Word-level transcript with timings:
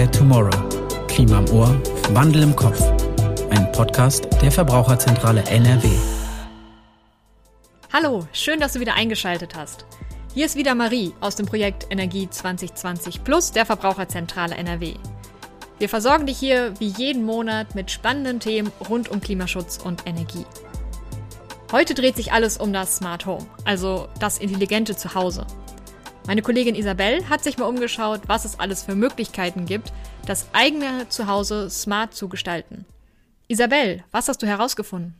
Care 0.00 0.10
Tomorrow. 0.12 1.06
Klima 1.08 1.40
im 1.40 1.50
Ohr, 1.50 1.78
Wandel 2.14 2.44
im 2.44 2.56
Kopf. 2.56 2.80
Ein 3.50 3.70
Podcast 3.72 4.26
der 4.40 4.50
Verbraucherzentrale 4.50 5.42
NRW. 5.42 5.90
Hallo, 7.92 8.26
schön, 8.32 8.60
dass 8.60 8.72
du 8.72 8.80
wieder 8.80 8.94
eingeschaltet 8.94 9.54
hast. 9.54 9.84
Hier 10.32 10.46
ist 10.46 10.56
wieder 10.56 10.74
Marie 10.74 11.12
aus 11.20 11.36
dem 11.36 11.44
Projekt 11.44 11.86
Energie 11.90 12.30
2020 12.30 13.24
Plus 13.24 13.52
der 13.52 13.66
Verbraucherzentrale 13.66 14.54
NRW. 14.54 14.94
Wir 15.78 15.90
versorgen 15.90 16.24
dich 16.24 16.38
hier 16.38 16.72
wie 16.80 16.88
jeden 16.88 17.26
Monat 17.26 17.74
mit 17.74 17.90
spannenden 17.90 18.40
Themen 18.40 18.72
rund 18.88 19.10
um 19.10 19.20
Klimaschutz 19.20 19.76
und 19.84 20.06
Energie. 20.06 20.46
Heute 21.72 21.92
dreht 21.92 22.16
sich 22.16 22.32
alles 22.32 22.56
um 22.56 22.72
das 22.72 22.96
Smart 22.96 23.26
Home, 23.26 23.44
also 23.66 24.08
das 24.18 24.38
intelligente 24.38 24.96
Zuhause. 24.96 25.46
Meine 26.30 26.42
Kollegin 26.42 26.76
Isabel 26.76 27.28
hat 27.28 27.42
sich 27.42 27.58
mal 27.58 27.64
umgeschaut, 27.64 28.20
was 28.28 28.44
es 28.44 28.60
alles 28.60 28.84
für 28.84 28.94
Möglichkeiten 28.94 29.66
gibt, 29.66 29.92
das 30.26 30.46
eigene 30.52 31.08
Zuhause 31.08 31.68
smart 31.70 32.14
zu 32.14 32.28
gestalten. 32.28 32.84
Isabel, 33.48 34.04
was 34.12 34.28
hast 34.28 34.40
du 34.40 34.46
herausgefunden? 34.46 35.16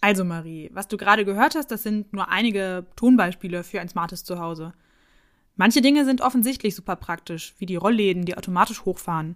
Also 0.00 0.24
Marie, 0.24 0.70
was 0.72 0.86
du 0.86 0.96
gerade 0.96 1.24
gehört 1.24 1.56
hast, 1.56 1.72
das 1.72 1.82
sind 1.82 2.12
nur 2.12 2.28
einige 2.28 2.86
Tonbeispiele 2.94 3.64
für 3.64 3.80
ein 3.80 3.88
smartes 3.88 4.22
Zuhause. 4.22 4.74
Manche 5.56 5.80
Dinge 5.80 6.04
sind 6.04 6.20
offensichtlich 6.20 6.76
super 6.76 6.94
praktisch, 6.94 7.56
wie 7.58 7.66
die 7.66 7.74
Rollläden, 7.74 8.26
die 8.26 8.36
automatisch 8.36 8.84
hochfahren. 8.84 9.34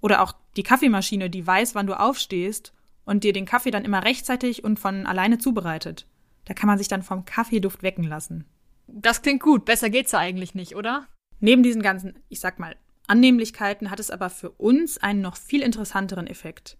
Oder 0.00 0.22
auch 0.22 0.32
die 0.56 0.62
Kaffeemaschine, 0.62 1.30
die 1.30 1.46
weiß, 1.46 1.74
wann 1.74 1.86
du 1.86 1.98
aufstehst 1.98 2.72
und 3.04 3.24
dir 3.24 3.32
den 3.32 3.46
Kaffee 3.46 3.70
dann 3.70 3.84
immer 3.84 4.04
rechtzeitig 4.04 4.64
und 4.64 4.78
von 4.78 5.06
alleine 5.06 5.38
zubereitet. 5.38 6.06
Da 6.44 6.54
kann 6.54 6.66
man 6.66 6.78
sich 6.78 6.88
dann 6.88 7.02
vom 7.02 7.24
Kaffeeduft 7.24 7.82
wecken 7.82 8.04
lassen. 8.04 8.44
Das 8.86 9.22
klingt 9.22 9.42
gut, 9.42 9.64
besser 9.64 9.90
geht's 9.90 10.12
ja 10.12 10.18
eigentlich 10.18 10.54
nicht, 10.54 10.74
oder? 10.74 11.06
Neben 11.38 11.62
diesen 11.62 11.82
ganzen, 11.82 12.18
ich 12.28 12.40
sag 12.40 12.58
mal, 12.58 12.76
Annehmlichkeiten 13.06 13.90
hat 13.90 14.00
es 14.00 14.10
aber 14.10 14.30
für 14.30 14.50
uns 14.50 14.98
einen 14.98 15.20
noch 15.20 15.36
viel 15.36 15.62
interessanteren 15.62 16.26
Effekt. 16.26 16.76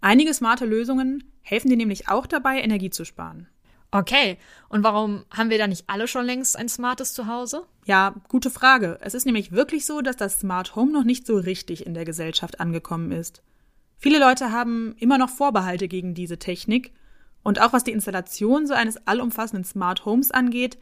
Einige 0.00 0.34
smarte 0.34 0.66
Lösungen 0.66 1.24
helfen 1.40 1.68
dir 1.68 1.76
nämlich 1.76 2.08
auch 2.08 2.26
dabei, 2.26 2.60
Energie 2.60 2.90
zu 2.90 3.04
sparen. 3.04 3.48
Okay, 3.94 4.38
und 4.68 4.82
warum 4.82 5.24
haben 5.30 5.50
wir 5.50 5.58
da 5.58 5.68
nicht 5.68 5.84
alle 5.86 6.08
schon 6.08 6.26
längst 6.26 6.58
ein 6.58 6.68
smartes 6.68 7.12
Zuhause? 7.12 7.64
Ja, 7.84 8.16
gute 8.28 8.50
Frage. 8.50 8.98
Es 9.00 9.14
ist 9.14 9.24
nämlich 9.24 9.52
wirklich 9.52 9.86
so, 9.86 10.00
dass 10.00 10.16
das 10.16 10.40
Smart 10.40 10.74
Home 10.74 10.90
noch 10.90 11.04
nicht 11.04 11.28
so 11.28 11.36
richtig 11.36 11.86
in 11.86 11.94
der 11.94 12.04
Gesellschaft 12.04 12.58
angekommen 12.58 13.12
ist. 13.12 13.44
Viele 13.96 14.18
Leute 14.18 14.50
haben 14.50 14.96
immer 14.98 15.16
noch 15.16 15.30
Vorbehalte 15.30 15.86
gegen 15.86 16.12
diese 16.12 16.40
Technik 16.40 16.92
und 17.44 17.60
auch 17.60 17.72
was 17.72 17.84
die 17.84 17.92
Installation 17.92 18.66
so 18.66 18.74
eines 18.74 19.06
allumfassenden 19.06 19.64
Smart 19.64 20.04
Homes 20.04 20.32
angeht, 20.32 20.76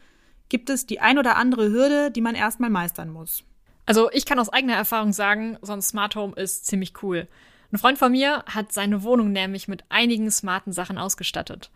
gibt 0.48 0.70
es 0.70 0.86
die 0.86 1.00
ein 1.00 1.18
oder 1.18 1.36
andere 1.36 1.70
Hürde, 1.70 2.10
die 2.10 2.22
man 2.22 2.34
erstmal 2.34 2.70
meistern 2.70 3.10
muss. 3.10 3.44
Also 3.84 4.10
ich 4.12 4.24
kann 4.24 4.38
aus 4.38 4.48
eigener 4.48 4.76
Erfahrung 4.76 5.12
sagen, 5.12 5.58
so 5.60 5.74
ein 5.74 5.82
Smart 5.82 6.16
Home 6.16 6.34
ist 6.36 6.64
ziemlich 6.66 6.94
cool. 7.02 7.28
Ein 7.72 7.78
Freund 7.78 7.98
von 7.98 8.12
mir 8.12 8.42
hat 8.46 8.72
seine 8.72 9.02
Wohnung 9.02 9.32
nämlich 9.32 9.68
mit 9.68 9.84
einigen 9.90 10.30
smarten 10.30 10.72
Sachen 10.72 10.96
ausgestattet. 10.96 11.70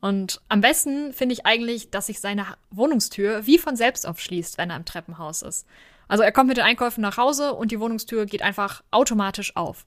Und 0.00 0.40
am 0.48 0.60
besten 0.60 1.12
finde 1.12 1.32
ich 1.32 1.46
eigentlich, 1.46 1.90
dass 1.90 2.06
sich 2.06 2.20
seine 2.20 2.46
Wohnungstür 2.70 3.46
wie 3.46 3.58
von 3.58 3.76
selbst 3.76 4.06
aufschließt, 4.06 4.58
wenn 4.58 4.70
er 4.70 4.76
im 4.76 4.84
Treppenhaus 4.84 5.42
ist. 5.42 5.66
Also 6.08 6.22
er 6.22 6.32
kommt 6.32 6.48
mit 6.48 6.56
den 6.56 6.64
Einkäufen 6.64 7.02
nach 7.02 7.16
Hause 7.16 7.54
und 7.54 7.72
die 7.72 7.80
Wohnungstür 7.80 8.26
geht 8.26 8.42
einfach 8.42 8.82
automatisch 8.90 9.56
auf. 9.56 9.84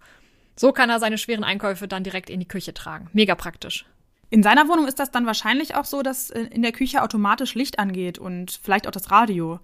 So 0.56 0.74
kann 0.74 0.90
er 0.90 1.00
seine 1.00 1.18
schweren 1.18 1.44
Einkäufe 1.44 1.88
dann 1.88 2.04
direkt 2.04 2.30
in 2.30 2.40
die 2.40 2.48
Küche 2.48 2.74
tragen. 2.74 3.10
Mega 3.14 3.36
praktisch. 3.36 3.86
In 4.30 4.44
seiner 4.44 4.68
Wohnung 4.68 4.88
ist 4.88 5.00
das 5.00 5.12
dann 5.12 5.26
wahrscheinlich 5.26 5.76
auch 5.76 5.86
so, 5.86 6.02
dass 6.02 6.30
äh, 6.30 6.42
in 6.42 6.62
der 6.62 6.72
Küche 6.72 7.02
automatisch 7.02 7.56
Licht 7.56 7.80
angeht 7.80 8.20
und 8.20 8.60
vielleicht 8.62 8.86
auch 8.88 8.92
das 8.92 9.10
Radio. 9.10 9.60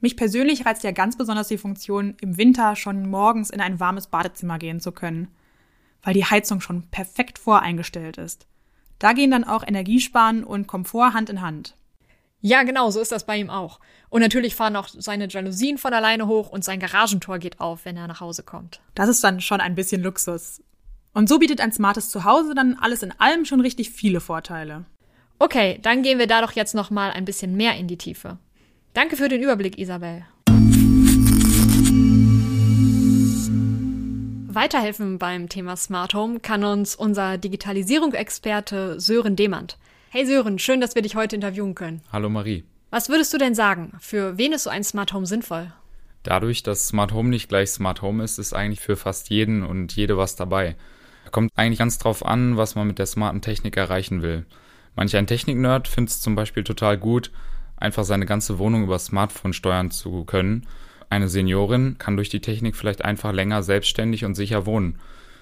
Mich 0.00 0.16
persönlich 0.16 0.64
reizt 0.66 0.84
ja 0.84 0.92
ganz 0.92 1.16
besonders 1.16 1.48
die 1.48 1.58
Funktion, 1.58 2.16
im 2.20 2.36
Winter 2.36 2.76
schon 2.76 3.08
morgens 3.08 3.50
in 3.50 3.60
ein 3.60 3.80
warmes 3.80 4.06
Badezimmer 4.06 4.58
gehen 4.58 4.80
zu 4.80 4.92
können, 4.92 5.28
weil 6.02 6.14
die 6.14 6.24
Heizung 6.24 6.60
schon 6.60 6.82
perfekt 6.90 7.38
voreingestellt 7.38 8.16
ist. 8.18 8.46
Da 9.04 9.12
gehen 9.12 9.30
dann 9.30 9.44
auch 9.44 9.68
Energiesparen 9.68 10.44
und 10.44 10.66
Komfort 10.66 11.12
Hand 11.12 11.28
in 11.28 11.42
Hand. 11.42 11.74
Ja, 12.40 12.62
genau, 12.62 12.90
so 12.90 13.02
ist 13.02 13.12
das 13.12 13.26
bei 13.26 13.36
ihm 13.36 13.50
auch. 13.50 13.78
Und 14.08 14.22
natürlich 14.22 14.54
fahren 14.54 14.76
auch 14.76 14.88
seine 14.88 15.28
Jalousien 15.28 15.76
von 15.76 15.92
alleine 15.92 16.26
hoch 16.26 16.48
und 16.48 16.64
sein 16.64 16.80
Garagentor 16.80 17.38
geht 17.38 17.60
auf, 17.60 17.84
wenn 17.84 17.98
er 17.98 18.06
nach 18.06 18.22
Hause 18.22 18.44
kommt. 18.44 18.80
Das 18.94 19.10
ist 19.10 19.22
dann 19.22 19.42
schon 19.42 19.60
ein 19.60 19.74
bisschen 19.74 20.02
Luxus. 20.02 20.62
Und 21.12 21.28
so 21.28 21.38
bietet 21.38 21.60
ein 21.60 21.70
smartes 21.70 22.08
Zuhause 22.08 22.54
dann 22.54 22.78
alles 22.80 23.02
in 23.02 23.12
allem 23.20 23.44
schon 23.44 23.60
richtig 23.60 23.90
viele 23.90 24.22
Vorteile. 24.22 24.86
Okay, 25.38 25.80
dann 25.82 26.02
gehen 26.02 26.18
wir 26.18 26.26
da 26.26 26.40
doch 26.40 26.52
jetzt 26.52 26.74
noch 26.74 26.88
mal 26.88 27.10
ein 27.10 27.26
bisschen 27.26 27.54
mehr 27.58 27.76
in 27.76 27.88
die 27.88 27.98
Tiefe. 27.98 28.38
Danke 28.94 29.18
für 29.18 29.28
den 29.28 29.42
Überblick, 29.42 29.76
Isabel. 29.76 30.24
Weiterhelfen 34.54 35.18
beim 35.18 35.48
Thema 35.48 35.76
Smart 35.76 36.14
Home 36.14 36.38
kann 36.38 36.62
uns 36.62 36.94
unser 36.94 37.38
Digitalisierungsexperte 37.38 39.00
Sören 39.00 39.34
Demand. 39.34 39.78
Hey 40.10 40.26
Sören, 40.26 40.60
schön, 40.60 40.80
dass 40.80 40.94
wir 40.94 41.02
dich 41.02 41.16
heute 41.16 41.34
interviewen 41.34 41.74
können. 41.74 42.02
Hallo 42.12 42.28
Marie. 42.28 42.62
Was 42.90 43.08
würdest 43.08 43.34
du 43.34 43.38
denn 43.38 43.56
sagen? 43.56 43.94
Für 44.00 44.38
wen 44.38 44.52
ist 44.52 44.62
so 44.62 44.70
ein 44.70 44.84
Smart 44.84 45.12
Home 45.12 45.26
sinnvoll? 45.26 45.72
Dadurch, 46.22 46.62
dass 46.62 46.86
Smart 46.86 47.12
Home 47.12 47.30
nicht 47.30 47.48
gleich 47.48 47.70
Smart 47.70 48.00
Home 48.00 48.22
ist, 48.22 48.38
ist 48.38 48.52
eigentlich 48.52 48.78
für 48.78 48.94
fast 48.94 49.28
jeden 49.28 49.64
und 49.64 49.96
jede 49.96 50.16
was 50.16 50.36
dabei. 50.36 50.76
Kommt 51.32 51.50
eigentlich 51.56 51.80
ganz 51.80 51.98
drauf 51.98 52.24
an, 52.24 52.56
was 52.56 52.76
man 52.76 52.86
mit 52.86 53.00
der 53.00 53.06
smarten 53.06 53.40
Technik 53.40 53.76
erreichen 53.76 54.22
will. 54.22 54.46
Manch 54.94 55.16
ein 55.16 55.26
Technik-Nerd 55.26 55.88
findet 55.88 56.10
es 56.10 56.20
zum 56.20 56.36
Beispiel 56.36 56.62
total 56.62 56.96
gut, 56.96 57.32
einfach 57.76 58.04
seine 58.04 58.24
ganze 58.24 58.60
Wohnung 58.60 58.84
über 58.84 59.00
Smartphone 59.00 59.52
steuern 59.52 59.90
zu 59.90 60.24
können 60.24 60.64
eine 61.14 61.28
Seniorin 61.28 61.96
kann 61.98 62.16
durch 62.16 62.28
die 62.28 62.40
Technik 62.40 62.76
vielleicht 62.76 63.04
einfach 63.04 63.32
länger 63.32 63.62
selbstständig 63.62 64.24
und 64.24 64.34
sicher 64.34 64.66
wohnen. 64.66 64.98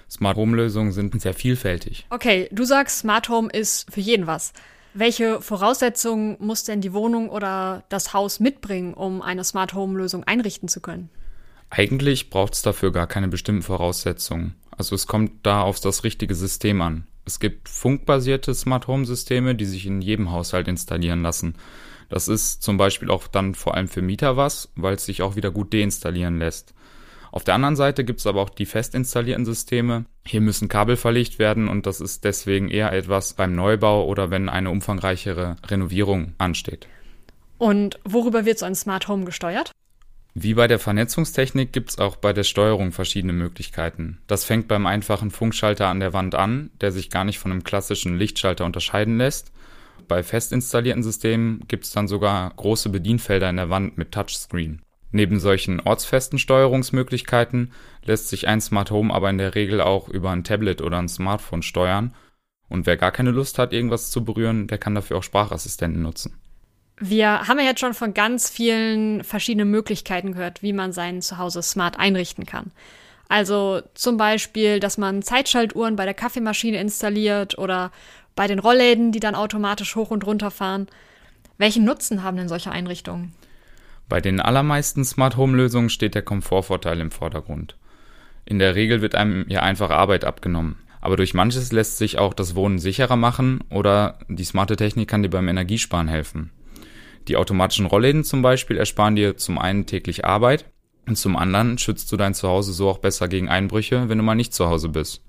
Smart 0.09 0.37
Home 0.37 0.55
Lösungen 0.55 0.91
sind 0.91 1.19
sehr 1.19 1.33
vielfältig. 1.33 2.05
Okay, 2.09 2.47
du 2.51 2.63
sagst, 2.63 2.99
Smart 2.99 3.29
Home 3.29 3.49
ist 3.51 3.91
für 3.91 4.01
jeden 4.01 4.27
was. 4.27 4.53
Welche 4.93 5.41
Voraussetzungen 5.41 6.37
muss 6.39 6.65
denn 6.65 6.81
die 6.81 6.93
Wohnung 6.93 7.29
oder 7.29 7.83
das 7.89 8.13
Haus 8.13 8.39
mitbringen, 8.39 8.93
um 8.93 9.23
eine 9.23 9.43
Smart 9.43 9.73
Home 9.73 9.97
Lösung 9.97 10.23
einrichten 10.23 10.69
zu 10.69 10.81
können? 10.81 11.09
Eigentlich 11.71 12.29
braucht 12.29 12.53
es 12.53 12.61
dafür 12.61 12.91
gar 12.91 13.07
keine 13.07 13.27
bestimmten 13.27 13.63
Voraussetzungen. 13.63 14.53
Also 14.77 14.93
es 14.93 15.07
kommt 15.07 15.31
da 15.43 15.63
auf 15.63 15.79
das 15.79 16.03
richtige 16.03 16.35
System 16.35 16.81
an. 16.81 17.07
Es 17.25 17.39
gibt 17.39 17.69
funkbasierte 17.69 18.53
Smart 18.53 18.85
Home 18.87 19.05
Systeme, 19.05 19.55
die 19.55 19.65
sich 19.65 19.87
in 19.87 20.01
jedem 20.01 20.31
Haushalt 20.31 20.67
installieren 20.67 21.23
lassen. 21.23 21.55
Das 22.13 22.27
ist 22.27 22.61
zum 22.61 22.77
Beispiel 22.77 23.09
auch 23.09 23.25
dann 23.25 23.55
vor 23.55 23.73
allem 23.73 23.87
für 23.87 24.03
Mieter 24.03 24.37
was, 24.37 24.71
weil 24.75 24.93
es 24.93 25.05
sich 25.05 25.23
auch 25.23 25.35
wieder 25.35 25.49
gut 25.49 25.73
deinstallieren 25.73 26.37
lässt. 26.37 26.75
Auf 27.31 27.43
der 27.43 27.55
anderen 27.55 27.75
Seite 27.75 28.03
gibt 28.03 28.19
es 28.19 28.27
aber 28.27 28.39
auch 28.39 28.51
die 28.51 28.67
fest 28.67 28.93
installierten 28.93 29.45
Systeme. 29.45 30.05
Hier 30.23 30.39
müssen 30.39 30.69
Kabel 30.69 30.95
verlegt 30.95 31.39
werden 31.39 31.67
und 31.67 31.87
das 31.87 32.01
ist 32.01 32.23
deswegen 32.23 32.69
eher 32.69 32.93
etwas 32.93 33.33
beim 33.33 33.55
Neubau 33.55 34.05
oder 34.05 34.29
wenn 34.29 34.47
eine 34.47 34.69
umfangreichere 34.69 35.55
Renovierung 35.65 36.33
ansteht. 36.37 36.87
Und 37.57 37.99
worüber 38.05 38.45
wird 38.45 38.59
so 38.59 38.67
ein 38.67 38.75
Smart 38.75 39.07
Home 39.07 39.25
gesteuert? 39.25 39.71
Wie 40.35 40.53
bei 40.53 40.67
der 40.67 40.77
Vernetzungstechnik 40.77 41.73
gibt 41.73 41.89
es 41.89 41.97
auch 41.97 42.15
bei 42.15 42.31
der 42.31 42.43
Steuerung 42.43 42.91
verschiedene 42.91 43.33
Möglichkeiten. 43.33 44.19
Das 44.27 44.45
fängt 44.45 44.67
beim 44.67 44.85
einfachen 44.85 45.31
Funkschalter 45.31 45.87
an 45.87 45.99
der 45.99 46.13
Wand 46.13 46.35
an, 46.35 46.69
der 46.79 46.91
sich 46.91 47.09
gar 47.09 47.23
nicht 47.23 47.39
von 47.39 47.51
einem 47.51 47.63
klassischen 47.63 48.19
Lichtschalter 48.19 48.65
unterscheiden 48.65 49.17
lässt. 49.17 49.51
Bei 50.07 50.23
fest 50.23 50.51
installierten 50.51 51.03
Systemen 51.03 51.63
gibt 51.67 51.85
es 51.85 51.91
dann 51.91 52.07
sogar 52.07 52.51
große 52.55 52.89
Bedienfelder 52.89 53.49
in 53.49 53.57
der 53.57 53.69
Wand 53.69 53.97
mit 53.97 54.11
Touchscreen. 54.11 54.81
Neben 55.11 55.39
solchen 55.39 55.79
ortsfesten 55.79 56.39
Steuerungsmöglichkeiten 56.39 57.71
lässt 58.03 58.29
sich 58.29 58.47
ein 58.47 58.61
Smart 58.61 58.89
Home 58.89 59.13
aber 59.13 59.29
in 59.29 59.37
der 59.37 59.53
Regel 59.53 59.79
auch 59.79 60.09
über 60.09 60.31
ein 60.31 60.43
Tablet 60.43 60.81
oder 60.81 60.97
ein 60.97 61.07
Smartphone 61.07 61.61
steuern. 61.61 62.15
Und 62.67 62.87
wer 62.87 62.97
gar 62.97 63.11
keine 63.11 63.29
Lust 63.29 63.59
hat, 63.59 63.73
irgendwas 63.73 64.09
zu 64.09 64.25
berühren, 64.25 64.65
der 64.67 64.79
kann 64.79 64.95
dafür 64.95 65.17
auch 65.17 65.23
Sprachassistenten 65.23 66.01
nutzen. 66.01 66.39
Wir 66.97 67.47
haben 67.47 67.59
ja 67.59 67.65
jetzt 67.65 67.79
schon 67.81 67.93
von 67.93 68.13
ganz 68.15 68.49
vielen 68.49 69.23
verschiedenen 69.23 69.69
Möglichkeiten 69.69 70.31
gehört, 70.31 70.63
wie 70.63 70.73
man 70.73 70.93
sein 70.93 71.21
Zuhause 71.21 71.61
smart 71.61 71.99
einrichten 71.99 72.45
kann. 72.45 72.71
Also 73.29 73.81
zum 73.93 74.17
Beispiel, 74.17 74.79
dass 74.79 74.97
man 74.97 75.21
Zeitschaltuhren 75.21 75.95
bei 75.95 76.05
der 76.05 76.13
Kaffeemaschine 76.13 76.79
installiert 76.79 77.57
oder 77.57 77.91
bei 78.35 78.47
den 78.47 78.59
Rollläden, 78.59 79.11
die 79.11 79.19
dann 79.19 79.35
automatisch 79.35 79.95
hoch 79.95 80.11
und 80.11 80.25
runter 80.25 80.51
fahren. 80.51 80.87
Welchen 81.57 81.85
Nutzen 81.85 82.23
haben 82.23 82.37
denn 82.37 82.49
solche 82.49 82.71
Einrichtungen? 82.71 83.33
Bei 84.09 84.21
den 84.21 84.39
allermeisten 84.39 85.05
Smart 85.05 85.37
Home 85.37 85.55
Lösungen 85.55 85.89
steht 85.89 86.15
der 86.15 86.21
Komfortvorteil 86.21 86.99
im 86.99 87.11
Vordergrund. 87.11 87.77
In 88.45 88.59
der 88.59 88.75
Regel 88.75 89.01
wird 89.01 89.15
einem 89.15 89.45
ja 89.47 89.61
einfach 89.61 89.89
Arbeit 89.89 90.25
abgenommen. 90.25 90.77
Aber 90.99 91.17
durch 91.17 91.33
manches 91.33 91.71
lässt 91.71 91.97
sich 91.97 92.17
auch 92.17 92.33
das 92.33 92.55
Wohnen 92.55 92.79
sicherer 92.79 93.17
machen 93.17 93.61
oder 93.69 94.19
die 94.29 94.45
smarte 94.45 94.77
Technik 94.77 95.09
kann 95.09 95.21
dir 95.21 95.29
beim 95.29 95.49
Energiesparen 95.49 96.07
helfen. 96.07 96.51
Die 97.27 97.35
automatischen 97.35 97.85
Rollläden 97.85 98.23
zum 98.23 98.41
Beispiel 98.41 98.77
ersparen 98.77 99.15
dir 99.15 99.35
zum 99.35 99.57
einen 99.57 99.85
täglich 99.85 100.23
Arbeit 100.25 100.65
und 101.05 101.17
zum 101.17 101.35
anderen 101.35 101.77
schützt 101.77 102.11
du 102.11 102.17
dein 102.17 102.33
Zuhause 102.33 102.71
so 102.71 102.89
auch 102.89 102.99
besser 102.99 103.27
gegen 103.27 103.49
Einbrüche, 103.49 104.07
wenn 104.07 104.17
du 104.17 104.23
mal 104.23 104.35
nicht 104.35 104.53
zu 104.53 104.67
Hause 104.67 104.89
bist. 104.89 105.23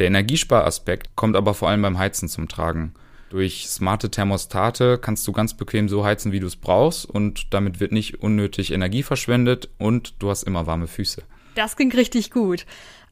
Der 0.00 0.06
Energiesparaspekt 0.06 1.14
kommt 1.14 1.36
aber 1.36 1.52
vor 1.52 1.68
allem 1.68 1.82
beim 1.82 1.98
Heizen 1.98 2.26
zum 2.26 2.48
Tragen. 2.48 2.94
Durch 3.28 3.68
smarte 3.68 4.10
Thermostate 4.10 4.96
kannst 4.96 5.28
du 5.28 5.32
ganz 5.32 5.52
bequem 5.52 5.90
so 5.90 6.06
heizen, 6.06 6.32
wie 6.32 6.40
du 6.40 6.46
es 6.46 6.56
brauchst 6.56 7.04
und 7.04 7.52
damit 7.52 7.80
wird 7.80 7.92
nicht 7.92 8.22
unnötig 8.22 8.72
Energie 8.72 9.02
verschwendet 9.02 9.68
und 9.76 10.14
du 10.18 10.30
hast 10.30 10.44
immer 10.44 10.66
warme 10.66 10.86
Füße. 10.86 11.22
Das 11.54 11.76
klingt 11.76 11.94
richtig 11.94 12.30
gut. 12.30 12.64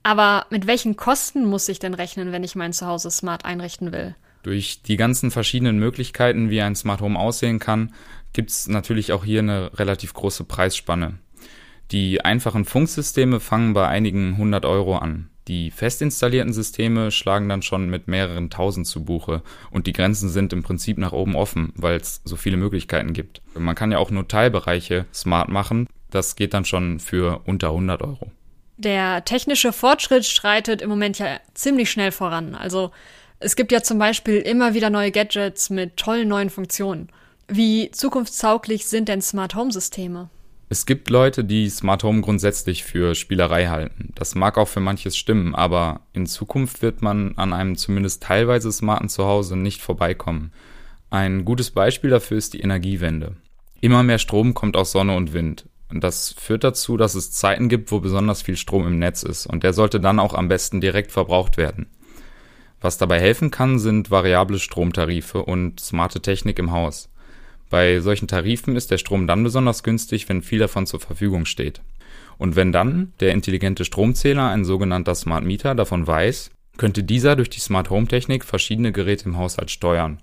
Aber 0.03 0.47
mit 0.49 0.67
welchen 0.67 0.97
Kosten 0.97 1.45
muss 1.45 1.69
ich 1.69 1.79
denn 1.79 1.93
rechnen, 1.93 2.33
wenn 2.33 2.43
ich 2.43 2.57
mein 2.57 2.73
Zuhause 2.73 3.11
smart 3.11 3.45
einrichten 3.45 3.93
will? 3.93 4.17
Durch 4.43 4.81
die 4.81 4.97
ganzen 4.97 5.31
verschiedenen 5.31 5.79
Möglichkeiten, 5.79 6.49
wie 6.49 6.63
ein 6.63 6.75
Smart 6.75 7.03
Home 7.03 7.19
aussehen 7.19 7.59
kann, 7.59 7.93
gibt 8.33 8.49
es 8.49 8.67
natürlich 8.67 9.13
auch 9.13 9.27
hier 9.27 9.41
eine 9.41 9.79
relativ 9.79 10.15
große 10.15 10.45
Preisspanne. 10.45 11.19
Die 11.91 12.25
einfachen 12.25 12.65
Funksysteme 12.65 13.41
fangen 13.41 13.75
bei 13.75 13.87
einigen 13.87 14.39
hundert 14.39 14.65
Euro 14.65 14.97
an. 14.97 15.29
Die 15.49 15.71
fest 15.71 16.03
installierten 16.03 16.53
Systeme 16.53 17.11
schlagen 17.11 17.49
dann 17.49 17.63
schon 17.63 17.89
mit 17.89 18.07
mehreren 18.07 18.51
tausend 18.51 18.87
zu 18.87 19.03
Buche 19.03 19.43
und 19.71 19.87
die 19.87 19.95
Grenzen 19.95 20.29
sind 20.29 20.53
im 20.53 20.63
Prinzip 20.63 20.99
nach 20.99 21.13
oben 21.13 21.35
offen, 21.35 21.73
weil 21.75 21.97
es 21.97 22.21
so 22.25 22.37
viele 22.37 22.59
Möglichkeiten 22.59 23.15
gibt. 23.15 23.41
Man 23.55 23.75
kann 23.75 23.91
ja 23.91 23.97
auch 23.97 24.11
nur 24.11 24.29
Teilbereiche 24.29 25.07
smart 25.13 25.49
machen, 25.49 25.89
das 26.11 26.37
geht 26.37 26.53
dann 26.53 26.67
schon 26.67 27.01
für 27.01 27.41
unter 27.47 27.69
100 27.69 28.03
Euro. 28.03 28.31
Der 28.77 29.25
technische 29.25 29.73
Fortschritt 29.73 30.27
schreitet 30.27 30.83
im 30.83 30.91
Moment 30.91 31.19
ja 31.19 31.41
ziemlich 31.55 31.91
schnell 31.91 32.13
voran. 32.13 32.55
Also 32.55 32.93
es 33.41 33.57
gibt 33.57 33.73
ja 33.73 33.83
zum 33.83 33.99
Beispiel 33.99 34.37
immer 34.37 34.75
wieder 34.75 34.91
neue 34.91 35.11
Gadgets 35.11 35.71
mit 35.71 35.97
tollen 35.97 36.29
neuen 36.29 36.51
Funktionen. 36.51 37.09
Wie 37.49 37.91
zukunftstauglich 37.91 38.87
sind 38.87 39.09
denn 39.09 39.23
Smart 39.23 39.55
Home 39.55 39.73
Systeme? 39.73 40.29
Es 40.71 40.85
gibt 40.85 41.09
Leute, 41.09 41.45
die 41.45 41.71
Smart 41.71 42.05
Home 42.05 42.21
grundsätzlich 42.21 42.85
für 42.85 43.15
Spielerei 43.15 43.69
halten. 43.69 44.13
Das 44.15 44.35
mag 44.35 44.59
auch 44.59 44.69
für 44.69 44.81
manches 44.81 45.17
stimmen, 45.17 45.55
aber 45.55 46.03
in 46.13 46.27
Zukunft 46.27 46.83
wird 46.83 47.01
man 47.01 47.33
an 47.39 47.55
einem 47.55 47.77
zumindest 47.77 48.23
teilweise 48.23 48.71
smarten 48.71 49.09
Zuhause 49.09 49.57
nicht 49.57 49.81
vorbeikommen. 49.81 50.53
Ein 51.09 51.47
gutes 51.47 51.71
Beispiel 51.71 52.11
dafür 52.11 52.37
ist 52.37 52.53
die 52.53 52.61
Energiewende. 52.61 53.37
Immer 53.81 54.03
mehr 54.03 54.19
Strom 54.19 54.53
kommt 54.53 54.77
aus 54.77 54.93
Sonne 54.93 55.17
und 55.17 55.33
Wind. 55.33 55.65
Das 55.91 56.35
führt 56.39 56.65
dazu, 56.65 56.99
dass 56.99 57.15
es 57.15 57.31
Zeiten 57.31 57.71
gibt, 57.71 57.91
wo 57.91 58.01
besonders 58.01 58.43
viel 58.43 58.59
Strom 58.59 58.87
im 58.87 58.99
Netz 58.99 59.23
ist. 59.23 59.47
Und 59.47 59.63
der 59.63 59.73
sollte 59.73 60.01
dann 60.01 60.19
auch 60.19 60.35
am 60.35 60.49
besten 60.49 60.83
direkt 60.83 61.13
verbraucht 61.13 61.57
werden. 61.57 61.87
Was 62.83 62.99
dabei 62.99 63.19
helfen 63.21 63.51
kann, 63.51 63.79
sind 63.79 64.11
variable 64.11 64.59
Stromtarife 64.59 65.43
und 65.43 65.81
smarte 65.81 66.21
Technik 66.21 66.59
im 66.59 66.73
Haus. 66.73 67.09
Bei 67.71 68.01
solchen 68.01 68.29
Tarifen 68.29 68.77
ist 68.77 68.91
der 68.91 68.99
Strom 68.99 69.27
dann 69.27 69.43
besonders 69.43 69.83
günstig, 69.83 70.29
wenn 70.29 70.43
viel 70.43 70.59
davon 70.59 70.87
zur 70.87 71.01
Verfügung 71.01 71.45
steht. 71.45 71.81
Und 72.39 72.57
wenn 72.57 72.73
dann 72.73 73.13
der 73.21 73.33
intelligente 73.33 73.85
Stromzähler, 73.85 74.49
ein 74.49 74.65
sogenannter 74.65 75.15
Smart 75.15 75.45
Meter, 75.45 75.75
davon 75.75 76.07
weiß, 76.07 76.51
könnte 76.79 77.03
dieser 77.03 77.37
durch 77.37 77.51
die 77.51 77.61
Smart 77.61 77.91
Home 77.91 78.07
Technik 78.07 78.45
verschiedene 78.45 78.93
Geräte 78.93 79.27
im 79.27 79.37
Haushalt 79.37 79.71
steuern. 79.71 80.19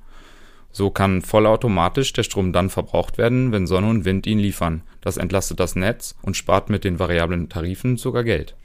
So 0.72 0.90
kann 0.90 1.22
vollautomatisch 1.22 2.12
der 2.14 2.24
Strom 2.24 2.52
dann 2.52 2.70
verbraucht 2.70 3.18
werden, 3.18 3.52
wenn 3.52 3.68
Sonne 3.68 3.90
und 3.90 4.06
Wind 4.06 4.28
ihn 4.28 4.40
liefern. 4.40 4.82
Das 5.02 5.18
entlastet 5.18 5.60
das 5.60 5.76
Netz 5.76 6.16
und 6.22 6.36
spart 6.36 6.70
mit 6.70 6.84
den 6.84 7.00
variablen 7.00 7.50
Tarifen 7.50 7.98
sogar 7.98 8.24
Geld. 8.24 8.56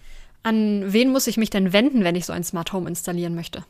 An 0.43 0.93
wen 0.93 1.13
muss 1.13 1.27
ich 1.27 1.37
mich 1.37 1.51
denn 1.51 1.73
wenden, 1.73 2.03
wenn 2.03 2.17
ich 2.17 2.27
so 2.27 2.33
ein 2.33 2.45
Smart 2.45 2.73
Home 2.73 2.89
installieren 2.89 3.35
möchte? 3.35 3.65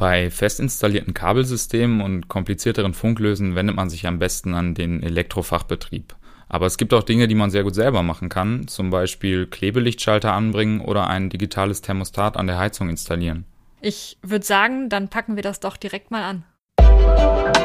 Bei 0.00 0.30
fest 0.30 0.60
installierten 0.60 1.12
Kabelsystemen 1.12 2.00
und 2.00 2.26
komplizierteren 2.26 2.94
Funklösen 2.94 3.54
wendet 3.54 3.76
man 3.76 3.90
sich 3.90 4.06
am 4.06 4.18
besten 4.18 4.54
an 4.54 4.72
den 4.72 5.02
Elektrofachbetrieb. 5.02 6.16
Aber 6.48 6.64
es 6.64 6.78
gibt 6.78 6.94
auch 6.94 7.02
Dinge, 7.02 7.28
die 7.28 7.34
man 7.34 7.50
sehr 7.50 7.64
gut 7.64 7.74
selber 7.74 8.02
machen 8.02 8.30
kann, 8.30 8.66
zum 8.66 8.88
Beispiel 8.88 9.46
Klebelichtschalter 9.46 10.32
anbringen 10.32 10.80
oder 10.80 11.06
ein 11.06 11.28
digitales 11.28 11.82
Thermostat 11.82 12.38
an 12.38 12.46
der 12.46 12.56
Heizung 12.56 12.88
installieren. 12.88 13.44
Ich 13.82 14.16
würde 14.22 14.46
sagen, 14.46 14.88
dann 14.88 15.08
packen 15.08 15.36
wir 15.36 15.42
das 15.42 15.60
doch 15.60 15.76
direkt 15.76 16.10
mal 16.10 16.22
an. 16.22 16.44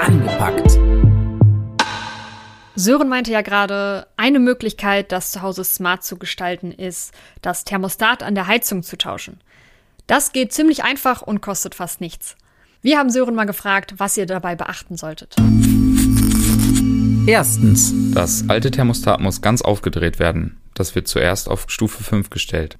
Angepackt. 0.01 0.71
Sören 2.75 3.07
meinte 3.07 3.31
ja 3.31 3.43
gerade, 3.43 4.07
eine 4.17 4.39
Möglichkeit, 4.39 5.13
das 5.13 5.31
Zuhause 5.31 5.63
smart 5.63 6.03
zu 6.03 6.17
gestalten, 6.17 6.73
ist, 6.73 7.13
das 7.41 7.63
Thermostat 7.63 8.23
an 8.23 8.35
der 8.35 8.47
Heizung 8.47 8.83
zu 8.83 8.97
tauschen. 8.97 9.39
Das 10.07 10.33
geht 10.33 10.53
ziemlich 10.53 10.83
einfach 10.83 11.21
und 11.21 11.41
kostet 11.41 11.73
fast 11.73 11.99
nichts. 11.99 12.35
Wir 12.81 12.99
haben 12.99 13.09
Sören 13.09 13.33
mal 13.33 13.45
gefragt, 13.45 13.95
was 13.97 14.15
ihr 14.17 14.27
dabei 14.27 14.55
beachten 14.55 14.97
solltet. 14.97 15.35
Erstens. 17.25 17.91
Das 18.13 18.47
alte 18.47 18.69
Thermostat 18.69 19.19
muss 19.19 19.41
ganz 19.41 19.63
aufgedreht 19.63 20.19
werden. 20.19 20.57
Das 20.75 20.93
wird 20.93 21.07
zuerst 21.07 21.49
auf 21.49 21.65
Stufe 21.67 22.03
5 22.03 22.29
gestellt. 22.29 22.77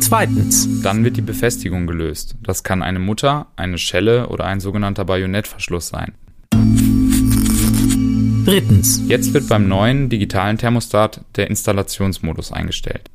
Zweitens. 0.00 0.82
Dann 0.82 1.04
wird 1.04 1.18
die 1.18 1.22
Befestigung 1.22 1.86
gelöst. 1.86 2.36
Das 2.42 2.64
kann 2.64 2.82
eine 2.82 2.98
Mutter, 2.98 3.48
eine 3.56 3.76
Schelle 3.76 4.28
oder 4.28 4.46
ein 4.46 4.60
sogenannter 4.60 5.04
Bajonettverschluss 5.04 5.88
sein. 5.88 6.14
Drittens. 8.46 9.02
Jetzt 9.06 9.34
wird 9.34 9.46
beim 9.48 9.68
neuen 9.68 10.08
digitalen 10.08 10.56
Thermostat 10.56 11.20
der 11.36 11.48
Installationsmodus 11.48 12.50
eingestellt. 12.50 13.10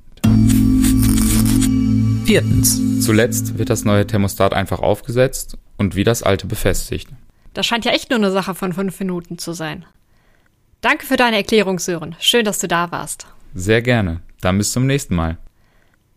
Viertens. 2.26 3.06
Zuletzt 3.06 3.60
wird 3.60 3.70
das 3.70 3.86
neue 3.86 4.08
Thermostat 4.08 4.52
einfach 4.52 4.80
aufgesetzt 4.80 5.60
und 5.78 5.96
wie 5.96 6.04
das 6.04 6.24
alte 6.24 6.48
befestigt. 6.48 7.10
Das 7.54 7.68
scheint 7.68 7.86
ja 7.86 7.92
echt 7.92 8.10
nur 8.10 8.18
eine 8.18 8.32
Sache 8.32 8.56
von 8.56 8.74
fünf 8.74 9.00
Minuten 9.00 9.38
zu 9.38 9.54
sein. 9.54 9.86
Danke 10.82 11.06
für 11.06 11.18
deine 11.18 11.38
Erklärung, 11.38 11.78
Sören. 11.78 12.16
Schön, 12.20 12.44
dass 12.44 12.58
du 12.58 12.68
da 12.68 12.92
warst. 12.92 13.28
Sehr 13.54 13.84
gerne. 13.84 14.22
Dann 14.42 14.58
bis 14.58 14.72
zum 14.72 14.88
nächsten 14.88 15.16
Mal. 15.16 15.38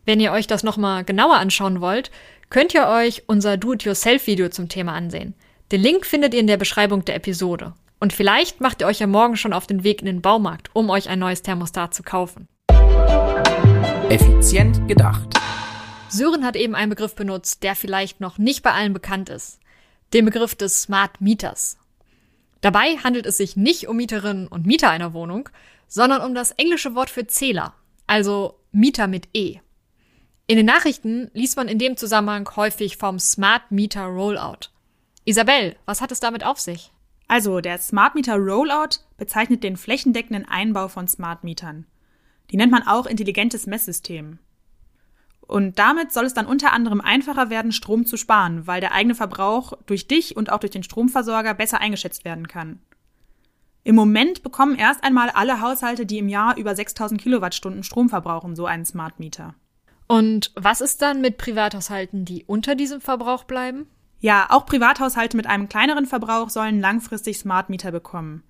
Wenn 0.07 0.19
ihr 0.19 0.33
euch 0.33 0.47
das 0.47 0.65
nochmal 0.65 1.05
genauer 1.05 1.37
anschauen 1.37 1.83
wollt, 1.83 2.11
könnt 2.49 2.73
ihr 2.73 2.89
euch 2.89 3.25
unser 3.27 3.59
Do-it-yourself-Video 3.59 4.49
zum 4.49 4.71
Thema 4.71 4.95
ansehen. 4.95 5.35
Den 5.73 5.83
Link 5.83 6.07
findet 6.07 6.33
ihr 6.33 6.41
in 6.41 6.47
der 6.47 6.57
Beschreibung 6.57 7.05
der 7.05 7.17
Episode. 7.17 7.75
Und 8.01 8.15
vielleicht 8.15 8.63
macht 8.63 8.81
ihr 8.81 8.87
euch 8.87 9.01
ja 9.01 9.07
morgen 9.07 9.37
schon 9.37 9.53
auf 9.53 9.67
den 9.67 9.85
Weg 9.85 10.01
in 10.01 10.07
den 10.07 10.23
Baumarkt, 10.23 10.71
um 10.73 10.89
euch 10.89 11.11
ein 11.11 11.19
neues 11.19 11.43
Thermostat 11.43 11.93
zu 11.93 12.03
kaufen. 12.03 12.49
Effizient 14.09 14.89
gedacht. 14.89 15.39
Sören 16.09 16.45
hat 16.45 16.57
eben 16.57 16.75
einen 16.75 16.91
Begriff 16.91 17.15
benutzt, 17.15 17.63
der 17.63 17.77
vielleicht 17.77 18.21
noch 18.21 18.39
nicht 18.39 18.63
bei 18.63 18.73
allen 18.73 18.93
bekannt 18.93 19.29
ist. 19.29 19.61
Den 20.13 20.25
Begriff 20.25 20.55
des 20.55 20.83
Smart 20.83 21.21
Mieters. 21.21 21.79
Dabei 22.61 22.97
handelt 22.97 23.27
es 23.27 23.37
sich 23.37 23.57
nicht 23.57 23.89
um 23.89 23.97
Mieterinnen 23.97 24.49
und 24.49 24.67
Mieter 24.67 24.91
einer 24.91 25.13
Wohnung, 25.13 25.49
sondern 25.87 26.23
um 26.23 26.35
das 26.35 26.53
englische 26.53 26.95
Wort 26.95 27.11
für 27.11 27.27
Zähler, 27.27 27.75
also 28.07 28.59
Mieter 28.73 29.07
mit 29.07 29.29
E. 29.35 29.59
In 30.47 30.57
den 30.57 30.67
Nachrichten 30.67 31.31
liest 31.35 31.57
man 31.57 31.69
in 31.69 31.79
dem 31.79 31.97
Zusammenhang 31.97 32.49
häufig 32.57 32.97
vom 32.97 33.19
Smart 33.19 33.71
Meter 33.71 34.05
Rollout. 34.05 34.71
Isabel, 35.25 35.77
was 35.85 36.01
hat 36.01 36.11
es 36.11 36.21
damit 36.21 36.45
auf 36.45 36.59
sich? 36.59 36.91
Also, 37.27 37.61
der 37.61 37.77
Smart 37.77 38.15
Meter 38.15 38.37
Rollout 38.37 39.01
bezeichnet 39.19 39.63
den 39.63 39.77
flächendeckenden 39.77 40.49
Einbau 40.49 40.89
von 40.89 41.07
Smart 41.07 41.45
Mietern. 41.45 41.87
Die 42.51 42.57
nennt 42.57 42.73
man 42.73 42.87
auch 42.87 43.05
intelligentes 43.05 43.67
Messsystem. 43.67 44.39
Und 45.49 45.79
damit 45.79 46.13
soll 46.13 46.27
es 46.27 46.35
dann 46.35 46.45
unter 46.45 46.75
anderem 46.75 47.01
einfacher 47.01 47.49
werden, 47.49 47.73
Strom 47.73 48.05
zu 48.05 48.19
sparen, 48.19 48.67
weil 48.67 48.83
der 48.83 48.93
eigene 48.93 49.15
Verbrauch 49.15 49.73
durch 49.87 50.07
dich 50.07 50.37
und 50.37 50.53
auch 50.53 50.61
durch 50.61 50.73
den 50.73 50.83
Stromversorger 50.83 51.55
besser 51.55 51.81
eingeschätzt 51.81 52.27
werden 52.27 52.49
kann. 52.49 52.81
Im 53.83 53.95
Moment 53.95 54.43
bekommen 54.43 54.77
erst 54.77 55.03
einmal 55.03 55.31
alle 55.31 55.63
Haushalte, 55.63 56.05
die 56.05 56.19
im 56.19 56.29
Jahr 56.29 56.59
über 56.59 56.77
6000 56.77 57.19
Kilowattstunden 57.19 57.83
Strom 57.83 58.11
verbrauchen, 58.11 58.57
so 58.57 58.67
einen 58.67 58.85
Smart 58.85 59.19
Meter. 59.19 59.55
Und 60.07 60.53
was 60.55 60.83
ist 60.83 61.01
dann 61.01 61.23
mit 61.23 61.39
Privathaushalten, 61.39 62.27
die 62.27 62.45
unter 62.45 62.75
diesem 62.75 63.01
Verbrauch 63.01 63.45
bleiben? 63.45 63.87
Ja, 64.21 64.49
auch 64.51 64.67
Privathaushalte 64.67 65.39
mit 65.39 65.47
einem 65.47 65.71
kleineren 65.71 66.05
Verbrauch 66.05 66.51
sollen 66.51 66.79
langfristig 66.79 67.39
Smart 67.39 67.71
Meter 67.71 67.91
bekommen. 67.91 68.43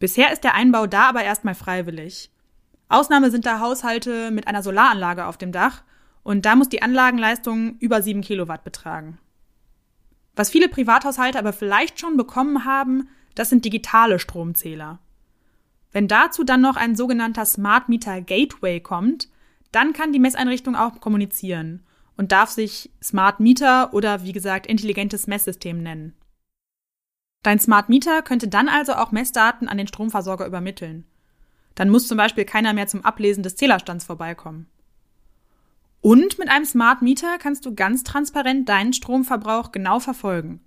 Bisher 0.00 0.32
ist 0.32 0.42
der 0.42 0.54
Einbau 0.54 0.88
da 0.88 1.08
aber 1.08 1.22
erstmal 1.22 1.54
freiwillig. 1.54 2.32
Ausnahme 2.88 3.30
sind 3.30 3.46
da 3.46 3.60
Haushalte 3.60 4.32
mit 4.32 4.48
einer 4.48 4.64
Solaranlage 4.64 5.26
auf 5.26 5.36
dem 5.36 5.52
Dach 5.52 5.84
und 6.22 6.46
da 6.46 6.56
muss 6.56 6.68
die 6.68 6.82
Anlagenleistung 6.82 7.76
über 7.78 8.02
7 8.02 8.20
Kilowatt 8.20 8.64
betragen. 8.64 9.18
Was 10.34 10.50
viele 10.50 10.68
Privathaushalte 10.68 11.38
aber 11.38 11.52
vielleicht 11.52 12.00
schon 12.00 12.16
bekommen 12.16 12.64
haben, 12.64 13.08
das 13.34 13.50
sind 13.50 13.64
digitale 13.64 14.18
Stromzähler. 14.18 14.98
Wenn 15.90 16.08
dazu 16.08 16.42
dann 16.42 16.62
noch 16.62 16.76
ein 16.76 16.96
sogenannter 16.96 17.44
Smart 17.44 17.88
Meter 17.88 18.20
Gateway 18.22 18.80
kommt, 18.80 19.28
dann 19.72 19.92
kann 19.92 20.12
die 20.12 20.18
Messeinrichtung 20.18 20.74
auch 20.74 21.00
kommunizieren 21.00 21.82
und 22.16 22.32
darf 22.32 22.50
sich 22.50 22.90
Smart 23.02 23.40
Meter 23.40 23.92
oder 23.92 24.22
wie 24.24 24.32
gesagt 24.32 24.66
intelligentes 24.66 25.26
Messsystem 25.26 25.82
nennen. 25.82 26.14
Dein 27.42 27.58
Smart 27.58 27.88
Meter 27.88 28.22
könnte 28.22 28.48
dann 28.48 28.68
also 28.68 28.94
auch 28.94 29.12
Messdaten 29.12 29.68
an 29.68 29.76
den 29.76 29.88
Stromversorger 29.88 30.46
übermitteln. 30.46 31.04
Dann 31.74 31.90
muss 31.90 32.06
zum 32.06 32.16
Beispiel 32.16 32.44
keiner 32.44 32.72
mehr 32.72 32.86
zum 32.86 33.04
Ablesen 33.04 33.42
des 33.42 33.56
Zählerstands 33.56 34.04
vorbeikommen. 34.04 34.68
Und 36.02 36.36
mit 36.40 36.48
einem 36.48 36.64
Smart 36.64 37.00
Meter 37.00 37.38
kannst 37.38 37.64
du 37.64 37.76
ganz 37.76 38.02
transparent 38.02 38.68
deinen 38.68 38.92
Stromverbrauch 38.92 39.70
genau 39.70 40.00
verfolgen. 40.00 40.60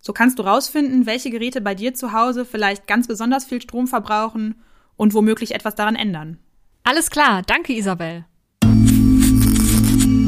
So 0.00 0.12
kannst 0.12 0.38
du 0.38 0.42
rausfinden, 0.42 1.06
welche 1.06 1.30
Geräte 1.30 1.62
bei 1.62 1.74
dir 1.74 1.94
zu 1.94 2.12
Hause 2.12 2.44
vielleicht 2.44 2.86
ganz 2.86 3.08
besonders 3.08 3.46
viel 3.46 3.62
Strom 3.62 3.86
verbrauchen 3.86 4.56
und 4.96 5.14
womöglich 5.14 5.54
etwas 5.54 5.76
daran 5.76 5.96
ändern. 5.96 6.38
Alles 6.84 7.08
klar, 7.08 7.40
danke 7.46 7.72
Isabel. 7.72 8.26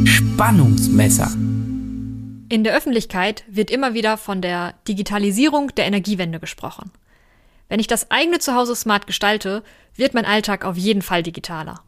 Spannungsmesser. 0.06 1.30
In 2.48 2.64
der 2.64 2.74
Öffentlichkeit 2.74 3.44
wird 3.48 3.70
immer 3.70 3.92
wieder 3.92 4.16
von 4.16 4.40
der 4.40 4.72
Digitalisierung 4.88 5.74
der 5.74 5.84
Energiewende 5.84 6.40
gesprochen. 6.40 6.90
Wenn 7.68 7.80
ich 7.80 7.86
das 7.86 8.10
eigene 8.10 8.38
Zuhause 8.38 8.74
smart 8.74 9.06
gestalte, 9.06 9.62
wird 9.94 10.14
mein 10.14 10.24
Alltag 10.24 10.64
auf 10.64 10.78
jeden 10.78 11.02
Fall 11.02 11.22
digitaler. 11.22 11.84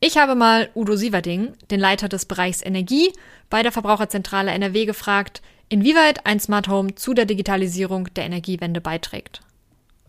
Ich 0.00 0.16
habe 0.16 0.36
mal 0.36 0.70
Udo 0.76 0.94
Sieverding, 0.94 1.54
den 1.72 1.80
Leiter 1.80 2.08
des 2.08 2.24
Bereichs 2.24 2.64
Energie 2.64 3.12
bei 3.50 3.64
der 3.64 3.72
Verbraucherzentrale 3.72 4.52
NRW, 4.52 4.84
gefragt, 4.84 5.42
inwieweit 5.68 6.24
ein 6.24 6.38
Smart 6.38 6.68
Home 6.68 6.94
zu 6.94 7.14
der 7.14 7.24
Digitalisierung 7.24 8.12
der 8.14 8.24
Energiewende 8.24 8.80
beiträgt. 8.80 9.40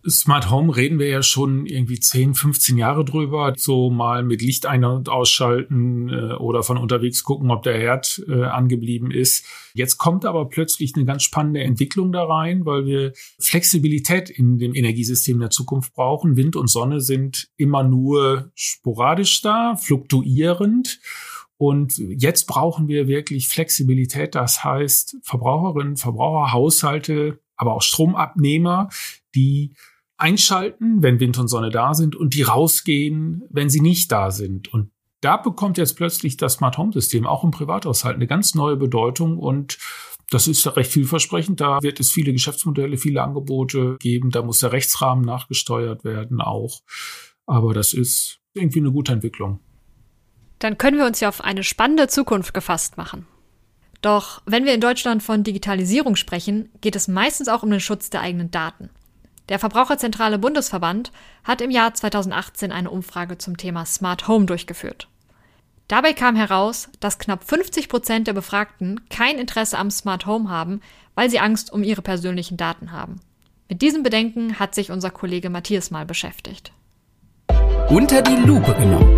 Smart 0.08 0.50
Home 0.50 0.74
reden 0.74 0.98
wir 0.98 1.08
ja 1.08 1.22
schon 1.22 1.66
irgendwie 1.66 2.00
10, 2.00 2.34
15 2.34 2.78
Jahre 2.78 3.04
drüber. 3.04 3.52
So 3.56 3.90
mal 3.90 4.22
mit 4.22 4.42
Licht 4.42 4.66
ein- 4.66 4.84
und 4.84 5.08
ausschalten 5.08 6.08
äh, 6.08 6.34
oder 6.34 6.62
von 6.62 6.78
unterwegs 6.78 7.24
gucken, 7.24 7.50
ob 7.50 7.62
der 7.62 7.78
Herd 7.78 8.22
äh, 8.28 8.44
angeblieben 8.44 9.10
ist. 9.10 9.44
Jetzt 9.74 9.98
kommt 9.98 10.24
aber 10.24 10.48
plötzlich 10.48 10.94
eine 10.94 11.04
ganz 11.04 11.22
spannende 11.22 11.62
Entwicklung 11.62 12.12
da 12.12 12.24
rein, 12.24 12.64
weil 12.64 12.86
wir 12.86 13.12
Flexibilität 13.38 14.30
in 14.30 14.58
dem 14.58 14.74
Energiesystem 14.74 15.38
der 15.38 15.50
Zukunft 15.50 15.92
brauchen. 15.92 16.36
Wind 16.36 16.56
und 16.56 16.68
Sonne 16.68 17.00
sind 17.00 17.48
immer 17.56 17.82
nur 17.82 18.50
sporadisch 18.54 19.42
da, 19.42 19.76
fluktuierend. 19.76 21.00
Und 21.56 21.98
jetzt 21.98 22.46
brauchen 22.46 22.88
wir 22.88 23.06
wirklich 23.06 23.46
Flexibilität. 23.46 24.34
Das 24.34 24.64
heißt, 24.64 25.18
Verbraucherinnen, 25.22 25.98
Verbraucher, 25.98 26.52
Haushalte, 26.52 27.40
aber 27.54 27.74
auch 27.74 27.82
Stromabnehmer, 27.82 28.88
die 29.34 29.74
einschalten, 30.20 31.02
wenn 31.02 31.20
Wind 31.20 31.38
und 31.38 31.48
Sonne 31.48 31.70
da 31.70 31.94
sind 31.94 32.16
und 32.16 32.34
die 32.34 32.42
rausgehen, 32.42 33.42
wenn 33.50 33.70
sie 33.70 33.80
nicht 33.80 34.12
da 34.12 34.30
sind. 34.30 34.72
Und 34.72 34.90
da 35.20 35.36
bekommt 35.36 35.78
jetzt 35.78 35.96
plötzlich 35.96 36.36
das 36.36 36.54
Smart 36.54 36.78
Home 36.78 36.92
System 36.92 37.26
auch 37.26 37.44
im 37.44 37.50
Privathaushalt 37.50 38.16
eine 38.16 38.26
ganz 38.26 38.54
neue 38.54 38.76
Bedeutung 38.76 39.38
und 39.38 39.78
das 40.30 40.46
ist 40.46 40.64
recht 40.76 40.92
vielversprechend. 40.92 41.60
Da 41.60 41.82
wird 41.82 41.98
es 41.98 42.10
viele 42.12 42.32
Geschäftsmodelle, 42.32 42.96
viele 42.96 43.22
Angebote 43.22 43.96
geben. 43.98 44.30
Da 44.30 44.42
muss 44.42 44.60
der 44.60 44.70
Rechtsrahmen 44.72 45.24
nachgesteuert 45.24 46.04
werden 46.04 46.40
auch. 46.40 46.82
Aber 47.46 47.74
das 47.74 47.92
ist 47.92 48.38
irgendwie 48.54 48.78
eine 48.78 48.92
gute 48.92 49.12
Entwicklung. 49.12 49.58
Dann 50.60 50.78
können 50.78 50.98
wir 50.98 51.06
uns 51.06 51.18
ja 51.18 51.28
auf 51.28 51.42
eine 51.42 51.64
spannende 51.64 52.06
Zukunft 52.06 52.54
gefasst 52.54 52.96
machen. 52.96 53.26
Doch 54.02 54.40
wenn 54.46 54.64
wir 54.64 54.72
in 54.72 54.80
Deutschland 54.80 55.22
von 55.22 55.42
Digitalisierung 55.42 56.14
sprechen, 56.14 56.70
geht 56.80 56.96
es 56.96 57.08
meistens 57.08 57.48
auch 57.48 57.64
um 57.64 57.70
den 57.70 57.80
Schutz 57.80 58.08
der 58.08 58.20
eigenen 58.20 58.50
Daten. 58.50 58.90
Der 59.50 59.58
Verbraucherzentrale 59.58 60.38
Bundesverband 60.38 61.10
hat 61.42 61.60
im 61.60 61.72
Jahr 61.72 61.92
2018 61.92 62.70
eine 62.70 62.88
Umfrage 62.88 63.36
zum 63.36 63.56
Thema 63.56 63.84
Smart 63.84 64.28
Home 64.28 64.46
durchgeführt. 64.46 65.08
Dabei 65.88 66.12
kam 66.12 66.36
heraus, 66.36 66.88
dass 67.00 67.18
knapp 67.18 67.42
50 67.42 67.88
Prozent 67.88 68.28
der 68.28 68.32
Befragten 68.32 69.00
kein 69.10 69.38
Interesse 69.38 69.76
am 69.76 69.90
Smart 69.90 70.24
Home 70.24 70.48
haben, 70.48 70.80
weil 71.16 71.28
sie 71.28 71.40
Angst 71.40 71.72
um 71.72 71.82
ihre 71.82 72.00
persönlichen 72.00 72.56
Daten 72.56 72.92
haben. 72.92 73.20
Mit 73.68 73.82
diesem 73.82 74.04
Bedenken 74.04 74.60
hat 74.60 74.76
sich 74.76 74.92
unser 74.92 75.10
Kollege 75.10 75.50
Matthias 75.50 75.90
mal 75.90 76.06
beschäftigt. 76.06 76.72
Unter 77.88 78.22
die 78.22 78.36
Lupe 78.36 78.72
genommen. 78.74 79.16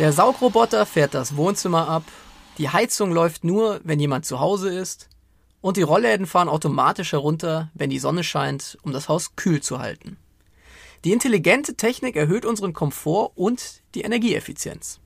Der 0.00 0.12
Saugroboter 0.12 0.84
fährt 0.84 1.14
das 1.14 1.36
Wohnzimmer 1.36 1.88
ab, 1.88 2.02
die 2.58 2.68
Heizung 2.68 3.12
läuft 3.12 3.44
nur, 3.44 3.80
wenn 3.84 4.00
jemand 4.00 4.26
zu 4.26 4.40
Hause 4.40 4.70
ist. 4.70 5.08
Und 5.60 5.76
die 5.76 5.82
Rollläden 5.82 6.26
fahren 6.26 6.48
automatisch 6.48 7.12
herunter, 7.12 7.70
wenn 7.74 7.90
die 7.90 7.98
Sonne 7.98 8.22
scheint, 8.22 8.78
um 8.82 8.92
das 8.92 9.08
Haus 9.08 9.34
kühl 9.36 9.60
zu 9.60 9.78
halten. 9.78 10.16
Die 11.04 11.12
intelligente 11.12 11.74
Technik 11.74 12.16
erhöht 12.16 12.44
unseren 12.44 12.72
Komfort 12.72 13.32
und 13.36 13.82
die 13.94 14.02
Energieeffizienz. 14.02 15.00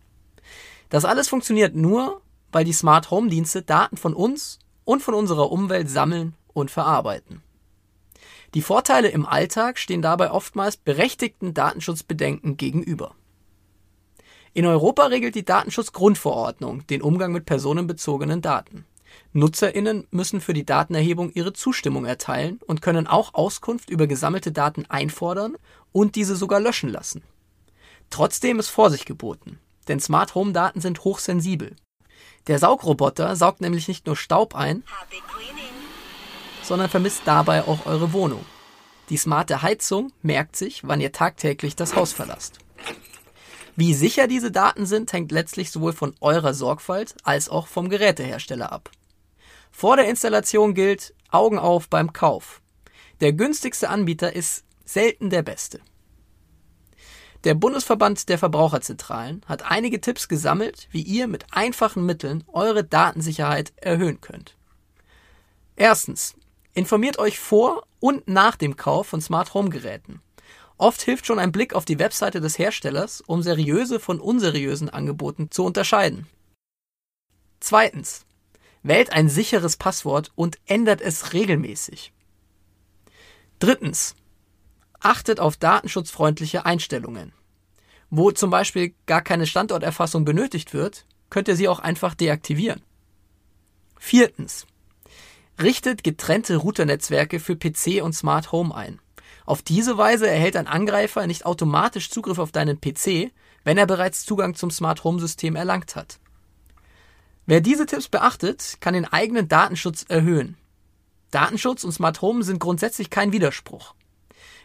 Das 0.88 1.04
alles 1.04 1.28
funktioniert 1.28 1.74
nur, 1.74 2.20
weil 2.50 2.64
die 2.64 2.72
Smart 2.72 3.10
Home 3.10 3.28
Dienste 3.28 3.62
Daten 3.62 3.96
von 3.96 4.14
uns 4.14 4.58
und 4.84 5.02
von 5.02 5.14
unserer 5.14 5.50
Umwelt 5.50 5.88
sammeln 5.88 6.34
und 6.52 6.70
verarbeiten. 6.70 7.42
Die 8.54 8.62
Vorteile 8.62 9.08
im 9.08 9.24
Alltag 9.24 9.78
stehen 9.78 10.02
dabei 10.02 10.30
oftmals 10.30 10.76
berechtigten 10.76 11.54
Datenschutzbedenken 11.54 12.58
gegenüber. 12.58 13.14
In 14.54 14.66
Europa 14.66 15.06
regelt 15.06 15.34
die 15.34 15.46
Datenschutzgrundverordnung 15.46 16.86
den 16.86 17.00
Umgang 17.00 17.32
mit 17.32 17.46
personenbezogenen 17.46 18.42
Daten. 18.42 18.84
Nutzerinnen 19.32 20.06
müssen 20.10 20.42
für 20.42 20.52
die 20.52 20.66
Datenerhebung 20.66 21.32
ihre 21.32 21.54
Zustimmung 21.54 22.04
erteilen 22.04 22.60
und 22.66 22.82
können 22.82 23.06
auch 23.06 23.32
Auskunft 23.32 23.88
über 23.88 24.06
gesammelte 24.06 24.52
Daten 24.52 24.84
einfordern 24.90 25.56
und 25.90 26.16
diese 26.16 26.36
sogar 26.36 26.60
löschen 26.60 26.90
lassen. 26.90 27.22
Trotzdem 28.10 28.58
ist 28.58 28.68
Vorsicht 28.68 29.06
geboten, 29.06 29.58
denn 29.88 30.00
Smart 30.00 30.34
Home 30.34 30.52
Daten 30.52 30.82
sind 30.82 31.02
hochsensibel. 31.04 31.74
Der 32.46 32.58
Saugroboter 32.58 33.36
saugt 33.36 33.62
nämlich 33.62 33.88
nicht 33.88 34.06
nur 34.06 34.16
Staub 34.16 34.54
ein, 34.54 34.84
sondern 36.62 36.90
vermisst 36.90 37.22
dabei 37.24 37.64
auch 37.66 37.86
eure 37.86 38.12
Wohnung. 38.12 38.44
Die 39.08 39.16
smarte 39.16 39.62
Heizung 39.62 40.12
merkt 40.22 40.56
sich, 40.56 40.86
wann 40.86 41.00
ihr 41.00 41.12
tagtäglich 41.12 41.74
das 41.74 41.96
Haus 41.96 42.12
verlasst. 42.12 42.58
Wie 43.74 43.94
sicher 43.94 44.26
diese 44.26 44.50
Daten 44.50 44.84
sind, 44.84 45.12
hängt 45.12 45.32
letztlich 45.32 45.70
sowohl 45.70 45.92
von 45.92 46.14
eurer 46.20 46.52
Sorgfalt 46.52 47.14
als 47.22 47.48
auch 47.48 47.66
vom 47.66 47.88
Gerätehersteller 47.88 48.70
ab. 48.70 48.90
Vor 49.70 49.96
der 49.96 50.08
Installation 50.08 50.74
gilt 50.74 51.14
Augen 51.30 51.58
auf 51.58 51.88
beim 51.88 52.12
Kauf. 52.12 52.60
Der 53.20 53.32
günstigste 53.32 53.88
Anbieter 53.88 54.34
ist 54.34 54.64
selten 54.84 55.30
der 55.30 55.42
beste. 55.42 55.80
Der 57.44 57.54
Bundesverband 57.54 58.28
der 58.28 58.38
Verbraucherzentralen 58.38 59.42
hat 59.46 59.62
einige 59.62 60.00
Tipps 60.00 60.28
gesammelt, 60.28 60.86
wie 60.92 61.02
ihr 61.02 61.26
mit 61.26 61.46
einfachen 61.50 62.06
Mitteln 62.06 62.44
eure 62.52 62.84
Datensicherheit 62.84 63.72
erhöhen 63.76 64.20
könnt. 64.20 64.56
Erstens. 65.76 66.34
Informiert 66.74 67.18
euch 67.18 67.38
vor 67.38 67.86
und 68.00 68.28
nach 68.28 68.56
dem 68.56 68.76
Kauf 68.76 69.08
von 69.08 69.20
Smart 69.20 69.52
Home 69.52 69.68
Geräten. 69.68 70.22
Oft 70.82 71.02
hilft 71.02 71.26
schon 71.26 71.38
ein 71.38 71.52
Blick 71.52 71.74
auf 71.74 71.84
die 71.84 72.00
Webseite 72.00 72.40
des 72.40 72.58
Herstellers, 72.58 73.20
um 73.20 73.40
seriöse 73.40 74.00
von 74.00 74.18
unseriösen 74.18 74.88
Angeboten 74.88 75.48
zu 75.48 75.64
unterscheiden. 75.64 76.26
Zweitens. 77.60 78.26
Wählt 78.82 79.12
ein 79.12 79.28
sicheres 79.28 79.76
Passwort 79.76 80.32
und 80.34 80.58
ändert 80.66 81.00
es 81.00 81.34
regelmäßig. 81.34 82.12
Drittens. 83.60 84.16
Achtet 84.98 85.38
auf 85.38 85.56
datenschutzfreundliche 85.56 86.66
Einstellungen. 86.66 87.32
Wo 88.10 88.32
zum 88.32 88.50
Beispiel 88.50 88.92
gar 89.06 89.22
keine 89.22 89.46
Standorterfassung 89.46 90.24
benötigt 90.24 90.74
wird, 90.74 91.06
könnt 91.30 91.46
ihr 91.46 91.54
sie 91.54 91.68
auch 91.68 91.78
einfach 91.78 92.16
deaktivieren. 92.16 92.82
Viertens. 94.00 94.66
Richtet 95.62 96.02
getrennte 96.02 96.56
Routernetzwerke 96.56 97.38
für 97.38 97.54
PC 97.54 98.02
und 98.02 98.14
Smart 98.14 98.50
Home 98.50 98.74
ein. 98.74 98.98
Auf 99.44 99.62
diese 99.62 99.98
Weise 99.98 100.28
erhält 100.28 100.56
ein 100.56 100.66
Angreifer 100.66 101.26
nicht 101.26 101.46
automatisch 101.46 102.10
Zugriff 102.10 102.38
auf 102.38 102.52
deinen 102.52 102.80
PC, 102.80 103.32
wenn 103.64 103.78
er 103.78 103.86
bereits 103.86 104.24
Zugang 104.24 104.54
zum 104.54 104.70
Smart 104.70 105.04
Home 105.04 105.20
System 105.20 105.56
erlangt 105.56 105.96
hat. 105.96 106.18
Wer 107.46 107.60
diese 107.60 107.86
Tipps 107.86 108.08
beachtet, 108.08 108.76
kann 108.80 108.94
den 108.94 109.04
eigenen 109.04 109.48
Datenschutz 109.48 110.04
erhöhen. 110.08 110.56
Datenschutz 111.32 111.82
und 111.82 111.92
Smart 111.92 112.22
Home 112.22 112.44
sind 112.44 112.60
grundsätzlich 112.60 113.10
kein 113.10 113.32
Widerspruch. 113.32 113.94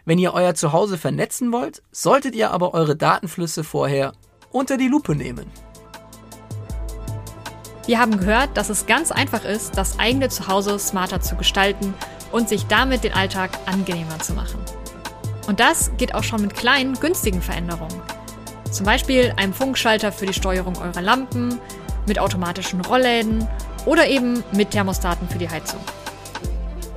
Wenn 0.06 0.20
ihr 0.20 0.34
euer 0.34 0.54
Zuhause 0.54 0.98
vernetzen 0.98 1.52
wollt, 1.52 1.82
solltet 1.92 2.36
ihr 2.36 2.52
aber 2.52 2.74
eure 2.74 2.96
Datenflüsse 2.96 3.64
vorher 3.64 4.14
unter 4.52 4.78
die 4.78 4.88
Lupe 4.88 5.16
nehmen. 5.16 5.52
Wir 7.88 8.00
haben 8.00 8.20
gehört, 8.20 8.58
dass 8.58 8.70
es 8.70 8.86
ganz 8.86 9.12
einfach 9.12 9.46
ist, 9.46 9.78
das 9.78 9.98
eigene 9.98 10.30
Zuhause 10.30 10.78
smarter 10.78 11.22
zu 11.22 11.36
gestalten 11.36 11.94
und 12.32 12.50
sich 12.50 12.66
damit 12.68 13.04
den 13.04 13.14
Alltag 13.14 13.52
angenehmer 13.66 14.20
zu 14.20 14.34
machen. 14.34 14.60
Und 15.48 15.60
das 15.60 15.92
geht 15.98 16.14
auch 16.14 16.24
schon 16.24 16.42
mit 16.42 16.56
kleinen, 16.56 17.00
günstigen 17.00 17.42
Veränderungen. 17.42 18.02
Zum 18.72 18.86
Beispiel 18.86 19.34
einem 19.38 19.54
Funkschalter 19.54 20.12
für 20.12 20.26
die 20.26 20.34
Steuerung 20.34 20.78
eurer 20.78 21.02
Lampen, 21.02 21.60
mit 22.08 22.20
automatischen 22.20 22.82
Rollläden 22.82 23.48
oder 23.86 24.08
eben 24.08 24.44
mit 24.54 24.72
Thermostaten 24.72 25.28
für 25.30 25.38
die 25.38 25.50
Heizung. 25.50 25.80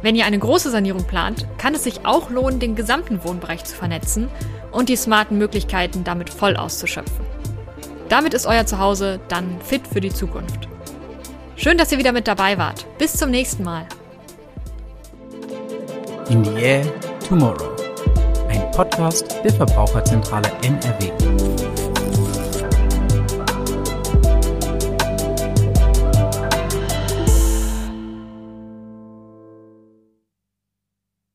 Wenn 0.02 0.14
ihr 0.16 0.24
eine 0.24 0.38
große 0.38 0.70
Sanierung 0.70 1.04
plant, 1.04 1.46
kann 1.58 1.74
es 1.74 1.84
sich 1.84 2.06
auch 2.06 2.30
lohnen, 2.30 2.58
den 2.58 2.74
gesamten 2.74 3.22
Wohnbereich 3.22 3.64
zu 3.64 3.76
vernetzen 3.76 4.28
und 4.72 4.88
die 4.88 4.96
smarten 4.96 5.36
Möglichkeiten 5.36 6.04
damit 6.04 6.30
voll 6.30 6.56
auszuschöpfen. 6.56 7.24
Damit 8.08 8.34
ist 8.34 8.46
euer 8.46 8.66
Zuhause 8.66 9.20
dann 9.28 9.60
fit 9.60 9.86
für 9.86 10.00
die 10.00 10.12
Zukunft. 10.12 10.68
Schön, 11.56 11.76
dass 11.76 11.92
ihr 11.92 11.98
wieder 11.98 12.12
mit 12.12 12.26
dabei 12.26 12.56
wart. 12.56 12.86
Bis 12.98 13.12
zum 13.12 13.30
nächsten 13.30 13.62
Mal. 13.62 13.86
In 16.30 16.44
the 16.44 16.52
Air 16.64 16.84
Tomorrow. 17.28 17.74
Ein 18.48 18.70
Podcast 18.70 19.34
der 19.42 19.52
Verbraucherzentrale 19.52 20.48
NRW. 20.62 21.49